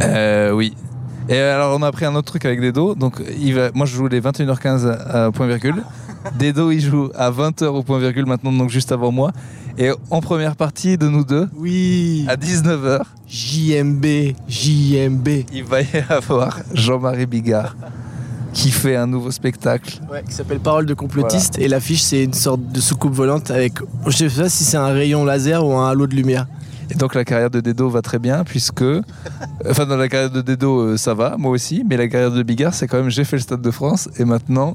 Euh, 0.00 0.52
oui. 0.52 0.72
Et 1.28 1.36
alors, 1.36 1.76
on 1.76 1.82
a 1.82 1.88
appris 1.88 2.04
un 2.04 2.14
autre 2.14 2.28
truc 2.28 2.44
avec 2.44 2.60
Dedo. 2.60 2.94
Donc, 2.94 3.20
il 3.40 3.56
va, 3.56 3.70
moi, 3.74 3.86
je 3.86 3.96
joue 3.96 4.06
les 4.06 4.20
21h15 4.20 4.86
à, 4.86 5.24
à 5.24 5.30
point 5.32 5.48
virgule. 5.48 5.82
Dedo, 6.38 6.70
il 6.70 6.80
joue 6.80 7.10
à 7.16 7.32
20h 7.32 7.64
au 7.64 7.82
point 7.82 7.98
virgule 7.98 8.24
maintenant, 8.26 8.52
donc 8.52 8.70
juste 8.70 8.92
avant 8.92 9.10
moi. 9.10 9.32
Et 9.78 9.90
en 10.10 10.20
première 10.20 10.54
partie 10.54 10.96
de 10.96 11.08
nous 11.08 11.24
deux, 11.24 11.48
Oui. 11.56 12.24
à 12.28 12.36
19h, 12.36 13.00
JMB, 13.28 14.36
JMB. 14.48 15.28
il 15.52 15.64
va 15.64 15.80
y 15.80 15.86
avoir 16.08 16.60
Jean-Marie 16.72 17.26
Bigard 17.26 17.74
qui 18.52 18.70
fait 18.70 18.96
un 18.96 19.06
nouveau 19.06 19.30
spectacle. 19.30 20.00
Ouais, 20.10 20.22
qui 20.26 20.34
s'appelle 20.34 20.60
Parole 20.60 20.86
de 20.86 20.94
complotiste. 20.94 21.58
Et 21.58 21.68
l'affiche, 21.68 22.02
c'est 22.02 22.24
une 22.24 22.34
sorte 22.34 22.60
de 22.72 22.80
soucoupe 22.80 23.14
volante 23.14 23.50
avec. 23.50 23.74
Je 24.06 24.28
sais 24.28 24.28
pas 24.42 24.48
si 24.48 24.64
c'est 24.64 24.76
un 24.76 24.88
rayon 24.88 25.24
laser 25.24 25.64
ou 25.64 25.72
un 25.74 25.90
halo 25.90 26.06
de 26.06 26.14
lumière. 26.14 26.46
Et 26.90 26.94
donc 26.94 27.14
la 27.14 27.24
carrière 27.24 27.50
de 27.50 27.60
Dedo 27.60 27.88
va 27.88 28.02
très 28.02 28.18
bien 28.18 28.42
puisque, 28.42 28.82
enfin 29.68 29.86
dans 29.86 29.96
la 29.96 30.08
carrière 30.08 30.30
de 30.30 30.40
Dedo 30.40 30.80
euh, 30.80 30.96
ça 30.96 31.14
va, 31.14 31.36
moi 31.38 31.52
aussi, 31.52 31.84
mais 31.88 31.96
la 31.96 32.08
carrière 32.08 32.32
de 32.32 32.42
Bigard 32.42 32.74
c'est 32.74 32.88
quand 32.88 32.96
même 32.96 33.10
j'ai 33.10 33.22
fait 33.22 33.36
le 33.36 33.42
Stade 33.42 33.62
de 33.62 33.70
France 33.70 34.08
et 34.18 34.24
maintenant 34.24 34.74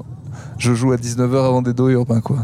je 0.57 0.73
joue 0.73 0.93
à 0.93 0.95
19h 0.95 1.45
avant 1.45 1.61
Dedo 1.61 1.89
et 1.89 1.93
Urbain 1.93 2.21
quoi. 2.21 2.37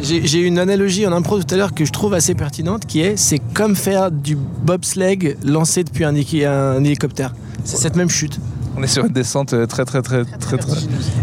J'ai 0.00 0.26
j'ai 0.26 0.40
une 0.40 0.58
analogie 0.58 1.06
en 1.06 1.12
impro 1.12 1.38
tout 1.38 1.54
à 1.54 1.58
l'heure 1.58 1.74
que 1.74 1.84
je 1.84 1.92
trouve 1.92 2.14
assez 2.14 2.34
pertinente 2.34 2.86
qui 2.86 3.02
est 3.02 3.18
c'est 3.18 3.40
comme 3.52 3.76
faire 3.76 4.10
du 4.10 4.36
bobsleigh 4.36 5.36
lancé 5.44 5.84
depuis 5.84 6.04
un 6.04 6.14
hélicoptère. 6.14 7.34
C'est 7.64 7.76
cette 7.76 7.96
même 7.96 8.10
chute. 8.10 8.40
On 8.76 8.82
est 8.82 8.86
sur 8.88 9.04
une 9.04 9.12
descente 9.12 9.52
euh, 9.52 9.66
très 9.66 9.84
très 9.84 10.02
très 10.02 10.24
très 10.24 10.56
très. 10.56 10.76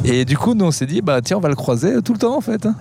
Et 0.06 0.24
du 0.26 0.38
coup 0.38 0.54
nous 0.54 0.66
on 0.66 0.72
s'est 0.72 0.86
dit 0.86 1.02
bah 1.02 1.22
tiens 1.22 1.38
on 1.38 1.42
va 1.42 1.50
le 1.50 1.56
croiser 1.56 2.02
tout 2.02 2.14
le 2.14 2.20
temps 2.20 2.36
en 2.38 2.42
fait. 2.42 2.66
hein. 2.66 2.76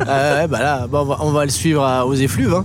Ah 0.00 0.34
ouais, 0.40 0.48
bah 0.48 0.60
là, 0.60 0.86
bah 0.90 1.00
on, 1.02 1.04
va, 1.04 1.16
on 1.20 1.30
va 1.32 1.44
le 1.44 1.50
suivre 1.50 1.82
à- 1.84 2.04
aux 2.06 2.14
effluves. 2.14 2.52
Hein. 2.54 2.64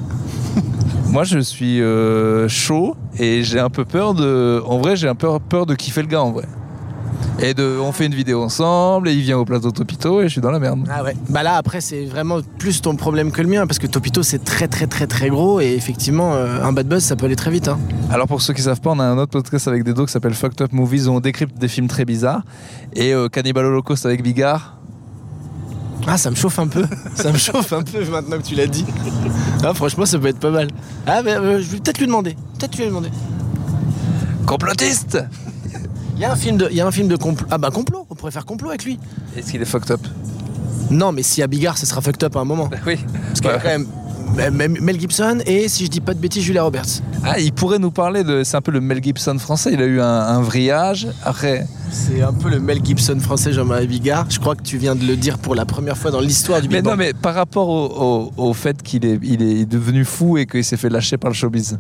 Moi 1.09 1.23
je 1.23 1.39
suis 1.39 1.81
euh, 1.81 2.47
chaud 2.47 2.95
et 3.17 3.43
j'ai 3.43 3.59
un 3.59 3.69
peu 3.69 3.85
peur 3.85 4.13
de, 4.13 4.61
en 4.65 4.79
vrai 4.79 4.95
j'ai 4.95 5.07
un 5.07 5.15
peu 5.15 5.27
peur 5.47 5.65
de 5.65 5.75
kiffer 5.75 6.01
le 6.01 6.07
gars 6.07 6.21
en 6.21 6.31
vrai. 6.31 6.45
Et 7.41 7.53
de, 7.53 7.77
on 7.79 7.91
fait 7.91 8.05
une 8.05 8.15
vidéo 8.15 8.43
ensemble 8.43 9.07
et 9.07 9.13
il 9.13 9.21
vient 9.21 9.37
au 9.37 9.45
plateau 9.45 9.71
Topito 9.71 10.21
et 10.21 10.25
je 10.25 10.33
suis 10.33 10.41
dans 10.41 10.51
la 10.51 10.59
merde. 10.59 10.85
Ah 10.89 11.03
ouais. 11.03 11.15
Bah 11.29 11.41
là 11.41 11.55
après 11.55 11.79
c'est 11.79 12.05
vraiment 12.05 12.39
plus 12.57 12.81
ton 12.81 12.95
problème 12.95 13.31
que 13.31 13.41
le 13.41 13.47
mien 13.47 13.65
parce 13.65 13.79
que 13.79 13.87
Topito 13.87 14.23
c'est 14.23 14.43
très 14.43 14.67
très 14.67 14.87
très 14.87 15.07
très 15.07 15.29
gros 15.29 15.61
et 15.61 15.73
effectivement 15.73 16.33
euh, 16.33 16.61
un 16.61 16.73
bad 16.73 16.87
buzz 16.87 17.03
ça 17.03 17.15
peut 17.15 17.25
aller 17.25 17.37
très 17.37 17.51
vite. 17.51 17.69
Hein. 17.69 17.79
Alors 18.11 18.27
pour 18.27 18.41
ceux 18.41 18.53
qui 18.53 18.61
savent 18.61 18.81
pas, 18.81 18.91
on 18.91 18.99
a 18.99 19.05
un 19.05 19.17
autre 19.17 19.31
podcast 19.31 19.67
avec 19.67 19.83
Dedo 19.83 20.05
qui 20.05 20.11
s'appelle 20.11 20.33
Fucked 20.33 20.61
Up 20.61 20.73
Movies 20.73 21.07
où 21.07 21.11
on 21.11 21.19
décrypte 21.21 21.57
des 21.57 21.69
films 21.69 21.87
très 21.87 22.03
bizarres. 22.03 22.43
Et 22.93 23.13
euh, 23.13 23.29
Cannibal 23.29 23.65
Holocaust 23.65 24.05
avec 24.05 24.21
Bigard. 24.21 24.77
Ah, 26.07 26.17
ça 26.17 26.31
me 26.31 26.35
chauffe 26.35 26.59
un 26.59 26.67
peu. 26.67 26.83
ça 27.15 27.31
me 27.31 27.37
chauffe 27.37 27.71
un 27.71 27.83
peu 27.83 28.03
maintenant 28.05 28.37
que 28.37 28.43
tu 28.43 28.55
l'as 28.55 28.67
dit. 28.67 28.85
Ah, 29.63 29.73
franchement, 29.73 30.05
ça 30.05 30.17
peut 30.17 30.27
être 30.27 30.39
pas 30.39 30.51
mal. 30.51 30.67
Ah, 31.05 31.21
mais 31.23 31.33
euh, 31.33 31.61
je 31.61 31.69
vais 31.69 31.77
peut-être 31.77 31.99
lui 31.99 32.07
demander. 32.07 32.35
Peut-être 32.57 32.77
lui 32.77 32.85
demander. 32.85 33.09
Complotiste 34.45 35.19
Il 36.19 36.23
y 36.23 36.25
a 36.25 36.31
un 36.33 36.35
film 36.35 36.57
de, 36.57 36.67
il 36.69 36.75
y 36.75 36.81
a 36.81 36.85
un 36.85 36.91
film 36.91 37.07
de 37.07 37.15
complot. 37.15 37.47
Ah 37.49 37.57
bah 37.57 37.71
complot. 37.71 38.05
On 38.09 38.15
pourrait 38.15 38.31
faire 38.31 38.45
complot 38.45 38.69
avec 38.69 38.83
lui. 38.83 38.99
Est-ce 39.37 39.51
qu'il 39.51 39.61
est 39.61 39.65
fucked 39.65 39.89
up? 39.91 40.01
Non, 40.91 41.11
mais 41.13 41.23
si 41.23 41.41
à 41.41 41.47
Bigard, 41.47 41.77
ça 41.77 41.85
sera 41.85 42.01
fucked 42.01 42.23
up 42.25 42.35
à 42.35 42.41
un 42.41 42.45
moment. 42.45 42.69
Oui. 42.85 42.97
Parce 43.27 43.39
qu'il 43.41 43.49
y 43.49 43.53
a 43.53 43.57
quand 43.59 43.69
même 43.69 43.87
Mel 44.81 44.99
Gibson 44.99 45.39
et 45.45 45.67
si 45.69 45.85
je 45.85 45.89
dis 45.89 46.01
pas 46.01 46.13
de 46.13 46.19
bêtises, 46.19 46.43
Julia 46.43 46.61
Roberts. 46.63 47.01
Ah, 47.23 47.39
il 47.39 47.51
pourrait 47.53 47.79
nous 47.79 47.89
parler 47.91 48.23
de. 48.23 48.43
C'est 48.43 48.57
un 48.57 48.61
peu 48.61 48.71
le 48.71 48.81
Mel 48.81 49.01
Gibson 49.03 49.37
français. 49.39 49.71
Il 49.73 49.81
a 49.81 49.85
eu 49.85 50.01
un, 50.01 50.05
un 50.05 50.41
vrillage. 50.41 51.07
Après, 51.23 51.65
C'est 51.91 52.21
un 52.21 52.33
peu 52.33 52.49
le 52.49 52.59
Mel 52.59 52.79
Gibson 52.83 53.17
français, 53.19 53.53
Jean-Marie 53.53 53.87
Bigard. 53.87 54.25
Je 54.29 54.39
crois 54.39 54.55
que 54.55 54.61
tu 54.63 54.77
viens 54.77 54.95
de 54.95 55.05
le 55.05 55.15
dire 55.15 55.37
pour 55.37 55.55
la 55.55 55.65
première 55.65 55.97
fois 55.97 56.11
dans 56.11 56.19
l'histoire 56.21 56.61
du 56.61 56.67
Big 56.67 56.77
Mais 56.77 56.81
Bang. 56.81 56.91
non, 56.93 56.97
mais 56.97 57.13
par 57.13 57.33
rapport 57.33 57.69
au, 57.69 58.31
au- 58.37 58.49
au 58.49 58.53
fait 58.53 58.81
qu'il 58.83 59.05
est, 59.05 59.19
il 59.23 59.41
est 59.41 59.65
devenu 59.65 60.03
fou 60.05 60.37
et 60.37 60.45
qu'il 60.45 60.63
s'est 60.65 60.77
fait 60.77 60.89
lâcher 60.89 61.17
par 61.17 61.29
le 61.31 61.35
showbiz. 61.35 61.79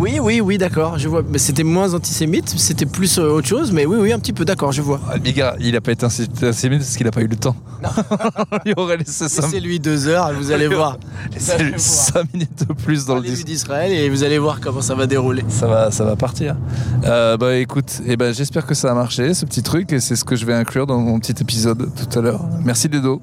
Oui, 0.00 0.18
oui, 0.18 0.40
oui, 0.40 0.56
d'accord, 0.56 0.98
je 0.98 1.08
vois. 1.08 1.22
Mais 1.28 1.36
c'était 1.36 1.62
moins 1.62 1.92
antisémite, 1.92 2.48
c'était 2.56 2.86
plus 2.86 3.18
euh, 3.18 3.28
autre 3.32 3.46
chose, 3.46 3.70
mais 3.70 3.84
oui, 3.84 3.98
oui, 4.00 4.12
un 4.14 4.18
petit 4.18 4.32
peu, 4.32 4.46
d'accord, 4.46 4.72
je 4.72 4.80
vois. 4.80 4.98
Ah, 5.12 5.18
Bigard, 5.18 5.56
il 5.60 5.76
a 5.76 5.82
pas 5.82 5.92
été 5.92 6.06
anti- 6.06 6.26
antisémite 6.42 6.78
parce 6.80 6.96
qu'il 6.96 7.06
a 7.06 7.10
pas 7.10 7.20
eu 7.20 7.26
le 7.26 7.36
temps. 7.36 7.54
il 8.64 8.72
aurait 8.78 8.96
laissé 8.96 9.28
ça. 9.28 9.42
Laissez-lui 9.42 9.78
deux 9.78 10.08
heures, 10.08 10.32
vous 10.32 10.52
allez 10.52 10.68
voir. 10.68 10.96
Voir. 11.38 11.68
5 11.76 12.32
minutes 12.32 12.66
de 12.66 12.72
plus 12.72 13.04
dans 13.04 13.16
le 13.16 13.22
disque. 13.22 13.44
d'Israël 13.44 13.92
et 13.92 14.08
vous 14.08 14.24
allez 14.24 14.38
voir 14.38 14.60
comment 14.60 14.80
ça 14.80 14.94
va 14.94 15.06
dérouler. 15.06 15.44
Ça 15.48 15.66
va, 15.66 15.90
ça 15.90 16.04
va 16.04 16.16
partir. 16.16 16.56
Euh, 17.04 17.36
bah 17.36 17.56
écoute, 17.56 18.00
eh 18.06 18.16
ben, 18.16 18.32
j'espère 18.32 18.66
que 18.66 18.74
ça 18.74 18.90
a 18.90 18.94
marché 18.94 19.34
ce 19.34 19.44
petit 19.44 19.62
truc 19.62 19.92
et 19.92 20.00
c'est 20.00 20.16
ce 20.16 20.24
que 20.24 20.34
je 20.34 20.46
vais 20.46 20.54
inclure 20.54 20.86
dans 20.86 20.98
mon 20.98 21.18
petit 21.20 21.34
épisode 21.42 21.90
tout 21.94 22.18
à 22.18 22.22
l'heure. 22.22 22.40
Merci 22.64 22.88
Dedo. 22.88 23.20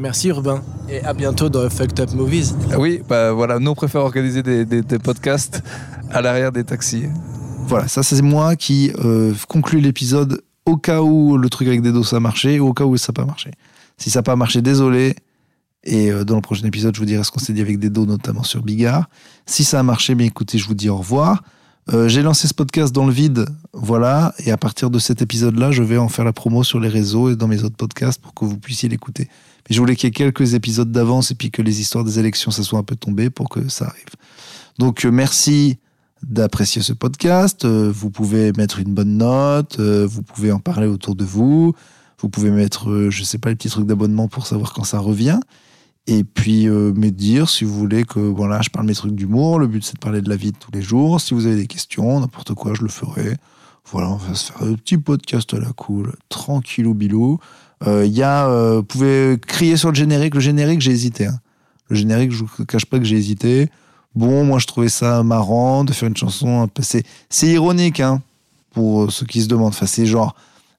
Merci 0.00 0.28
Urbain. 0.28 0.62
Et 0.88 1.02
à 1.04 1.12
bientôt 1.12 1.48
dans 1.50 1.68
Fucked 1.68 2.00
Up 2.00 2.12
Movies. 2.14 2.54
Ah 2.72 2.78
Oui, 2.78 3.02
bah 3.08 3.32
voilà, 3.32 3.58
nous 3.58 3.70
on 3.70 3.74
préfère 3.74 4.00
organiser 4.00 4.42
des, 4.42 4.64
des- 4.64 4.82
des 4.82 4.98
podcasts 4.98 5.62
à 6.10 6.22
l'arrière 6.22 6.52
des 6.52 6.64
taxis. 6.64 7.04
Voilà, 7.66 7.86
ça 7.86 8.02
c'est 8.02 8.22
moi 8.22 8.56
qui 8.56 8.90
euh, 9.04 9.34
conclut 9.48 9.80
l'épisode 9.80 10.42
au 10.64 10.76
cas 10.76 11.02
où 11.02 11.36
le 11.36 11.48
truc 11.50 11.68
avec 11.68 11.82
des 11.82 11.92
dos 11.92 12.02
ça 12.02 12.16
a 12.16 12.20
marché 12.20 12.58
ou 12.60 12.68
au 12.68 12.72
cas 12.72 12.84
où 12.84 12.96
ça 12.96 13.12
n'a 13.12 13.22
pas 13.22 13.26
marché. 13.26 13.50
Si 13.98 14.08
ça 14.10 14.20
n'a 14.20 14.22
pas 14.22 14.36
marché, 14.36 14.62
désolé. 14.62 15.14
Et 15.84 16.10
euh, 16.10 16.24
dans 16.24 16.36
le 16.36 16.40
prochain 16.42 16.66
épisode, 16.66 16.94
je 16.94 17.00
vous 17.00 17.06
dirai 17.06 17.22
ce 17.22 17.30
qu'on 17.30 17.38
s'est 17.40 17.52
dit 17.52 17.60
avec 17.60 17.78
des 17.78 17.90
dos, 17.90 18.06
notamment 18.06 18.42
sur 18.42 18.62
Bigard. 18.62 19.08
Si 19.46 19.64
ça 19.64 19.80
a 19.80 19.82
marché, 19.82 20.14
bien 20.14 20.26
écoutez, 20.26 20.56
je 20.58 20.66
vous 20.66 20.74
dis 20.74 20.88
au 20.88 20.96
revoir. 20.96 21.42
Euh, 21.92 22.08
J'ai 22.08 22.22
lancé 22.22 22.48
ce 22.48 22.54
podcast 22.54 22.94
dans 22.94 23.06
le 23.06 23.12
vide, 23.12 23.46
voilà. 23.72 24.34
Et 24.44 24.50
à 24.50 24.56
partir 24.56 24.90
de 24.90 24.98
cet 24.98 25.22
épisode-là, 25.22 25.70
je 25.70 25.82
vais 25.82 25.96
en 25.98 26.08
faire 26.08 26.24
la 26.24 26.32
promo 26.32 26.62
sur 26.64 26.80
les 26.80 26.88
réseaux 26.88 27.30
et 27.30 27.36
dans 27.36 27.48
mes 27.48 27.62
autres 27.64 27.76
podcasts 27.76 28.20
pour 28.20 28.32
que 28.34 28.44
vous 28.44 28.58
puissiez 28.58 28.88
l'écouter. 28.88 29.28
Je 29.70 29.78
voulais 29.78 29.94
qu'il 29.94 30.08
y 30.08 30.10
ait 30.10 30.12
quelques 30.12 30.54
épisodes 30.54 30.90
d'avance 30.90 31.30
et 31.30 31.36
puis 31.36 31.52
que 31.52 31.62
les 31.62 31.80
histoires 31.80 32.02
des 32.02 32.18
élections, 32.18 32.50
ça 32.50 32.64
soit 32.64 32.80
un 32.80 32.82
peu 32.82 32.96
tombé 32.96 33.30
pour 33.30 33.48
que 33.48 33.68
ça 33.68 33.86
arrive. 33.86 34.04
Donc 34.78 35.04
euh, 35.04 35.12
merci 35.12 35.78
d'apprécier 36.24 36.82
ce 36.82 36.92
podcast. 36.92 37.64
Euh, 37.64 37.92
vous 37.94 38.10
pouvez 38.10 38.52
mettre 38.52 38.80
une 38.80 38.92
bonne 38.92 39.16
note, 39.18 39.78
euh, 39.78 40.06
vous 40.10 40.22
pouvez 40.22 40.50
en 40.50 40.58
parler 40.58 40.88
autour 40.88 41.14
de 41.14 41.24
vous, 41.24 41.72
vous 42.18 42.28
pouvez 42.28 42.50
mettre, 42.50 43.08
je 43.10 43.22
sais 43.22 43.38
pas, 43.38 43.50
les 43.50 43.54
petits 43.54 43.68
trucs 43.68 43.86
d'abonnement 43.86 44.26
pour 44.26 44.46
savoir 44.46 44.72
quand 44.72 44.84
ça 44.84 44.98
revient. 44.98 45.38
Et 46.06 46.24
puis 46.24 46.66
me 46.66 47.10
dire 47.10 47.48
si 47.48 47.64
vous 47.64 47.78
voulez 47.78 48.04
que 48.04 48.18
voilà, 48.18 48.62
je 48.62 48.70
parle 48.70 48.86
mes 48.86 48.94
trucs 48.94 49.14
d'humour. 49.14 49.60
Le 49.60 49.68
but 49.68 49.84
c'est 49.84 49.94
de 49.94 50.00
parler 50.00 50.20
de 50.20 50.28
la 50.28 50.36
vie 50.36 50.50
de 50.50 50.56
tous 50.56 50.72
les 50.72 50.82
jours. 50.82 51.20
Si 51.20 51.32
vous 51.32 51.46
avez 51.46 51.56
des 51.56 51.68
questions, 51.68 52.18
n'importe 52.18 52.54
quoi, 52.54 52.74
je 52.74 52.82
le 52.82 52.88
ferai. 52.88 53.36
Voilà, 53.86 54.10
on 54.10 54.16
va 54.16 54.34
se 54.34 54.52
faire 54.52 54.62
un 54.62 54.74
petit 54.74 54.98
podcast 54.98 55.54
à 55.54 55.60
la 55.60 55.72
cool, 55.72 56.14
tranquillou 56.28 56.94
bilou. 56.94 57.38
Euh, 57.86 58.04
Il 58.06 58.12
y 58.12 58.22
a, 58.22 58.46
euh, 58.48 58.76
vous 58.76 58.82
pouvez 58.84 59.38
crier 59.46 59.76
sur 59.76 59.88
le 59.90 59.94
générique. 59.94 60.34
Le 60.34 60.40
générique, 60.40 60.80
j'ai 60.80 60.92
hésité. 60.92 61.26
hein. 61.26 61.40
Le 61.88 61.96
générique, 61.96 62.32
je 62.32 62.44
vous 62.44 62.64
cache 62.66 62.84
pas 62.86 62.98
que 62.98 63.04
j'ai 63.04 63.16
hésité. 63.16 63.68
Bon, 64.14 64.44
moi 64.44 64.58
je 64.58 64.66
trouvais 64.66 64.88
ça 64.88 65.22
marrant 65.22 65.84
de 65.84 65.92
faire 65.92 66.08
une 66.08 66.16
chanson 66.16 66.62
un 66.62 66.68
peu. 66.68 66.82
C'est, 66.82 67.04
ironique, 67.46 68.00
hein, 68.00 68.22
pour 68.72 69.04
euh, 69.04 69.10
ceux 69.10 69.26
qui 69.26 69.42
se 69.42 69.48
demandent. 69.48 69.68
Enfin, 69.68 69.86
c'est 69.86 70.06
genre 70.06 70.34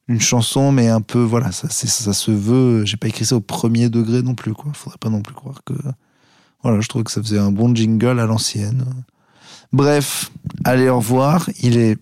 une 0.08 0.20
chanson, 0.22 0.72
mais 0.72 0.90
un 0.90 1.02
peu, 1.02 1.20
voilà, 1.20 1.52
ça, 1.52 1.70
ça 1.70 2.14
se 2.14 2.32
veut. 2.32 2.86
J'ai 2.86 2.98
pas 2.98 3.08
écrit 3.08 3.26
ça 3.26 3.36
au 3.36 3.40
premier 3.42 3.90
degré 3.90 4.22
non 4.22 4.36
plus, 4.36 4.54
quoi. 4.54 4.72
Faudrait 4.74 4.98
pas 5.00 5.10
non 5.10 5.22
plus 5.22 5.34
croire 5.34 5.62
que. 5.66 5.74
Voilà, 6.64 6.80
je 6.82 6.88
trouvais 6.88 7.04
que 7.04 7.12
ça 7.12 7.22
faisait 7.22 7.40
un 7.40 7.52
bon 7.52 7.74
jingle 7.74 8.20
à 8.20 8.26
l'ancienne. 8.26 8.86
Bref, 9.74 10.32
allez, 10.64 10.90
au 10.90 10.98
revoir. 10.98 11.50
Il 11.62 11.78
est 11.78 11.98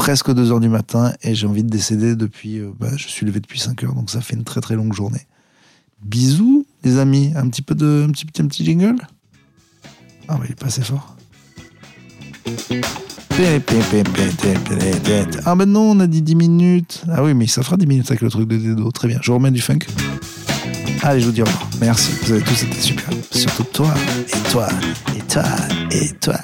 presque 0.00 0.32
2 0.32 0.50
heures 0.50 0.60
du 0.60 0.70
matin 0.70 1.12
et 1.22 1.34
j'ai 1.34 1.46
envie 1.46 1.62
de 1.62 1.68
décéder 1.68 2.16
depuis. 2.16 2.58
euh, 2.58 2.70
bah, 2.80 2.88
je 2.96 3.06
suis 3.06 3.26
levé 3.26 3.38
depuis 3.38 3.60
5 3.60 3.84
heures, 3.84 3.94
donc 3.94 4.08
ça 4.08 4.22
fait 4.22 4.34
une 4.34 4.44
très 4.44 4.62
très 4.62 4.74
longue 4.74 4.94
journée. 4.94 5.26
Bisous, 6.02 6.64
les 6.82 6.96
amis. 6.96 7.34
Un 7.36 7.46
petit 7.50 7.60
peu 7.60 7.74
de. 7.74 8.06
Un 8.08 8.10
petit, 8.10 8.24
un 8.40 8.46
petit 8.46 8.64
jingle? 8.64 8.96
Ah, 10.26 10.38
mais 10.40 10.46
il 10.46 10.52
est 10.52 10.58
pas 10.58 10.68
assez 10.68 10.80
fort. 10.80 11.16
Ah, 15.44 15.54
ben 15.54 15.66
non, 15.66 15.90
on 15.90 16.00
a 16.00 16.06
dit 16.06 16.22
10 16.22 16.34
minutes. 16.34 17.04
Ah 17.12 17.22
oui, 17.22 17.34
mais 17.34 17.46
ça 17.46 17.62
fera 17.62 17.76
10 17.76 17.86
minutes 17.86 18.10
avec 18.10 18.22
le 18.22 18.30
truc 18.30 18.48
de 18.48 18.56
Dedo. 18.56 18.90
Très 18.92 19.06
bien, 19.06 19.18
je 19.20 19.30
remets 19.32 19.50
du 19.50 19.60
funk. 19.60 19.80
Allez, 21.02 21.20
je 21.20 21.26
vous 21.26 21.32
dis 21.32 21.42
au 21.42 21.44
revoir. 21.44 21.68
Merci, 21.78 22.12
vous 22.22 22.32
avez 22.32 22.42
tous 22.42 22.62
été 22.62 22.80
super. 22.80 23.10
Surtout 23.32 23.64
toi, 23.64 23.92
et 24.28 24.50
toi, 24.50 24.68
et 25.14 25.20
toi, 25.30 25.44
et 25.90 26.08
toi. 26.14 26.38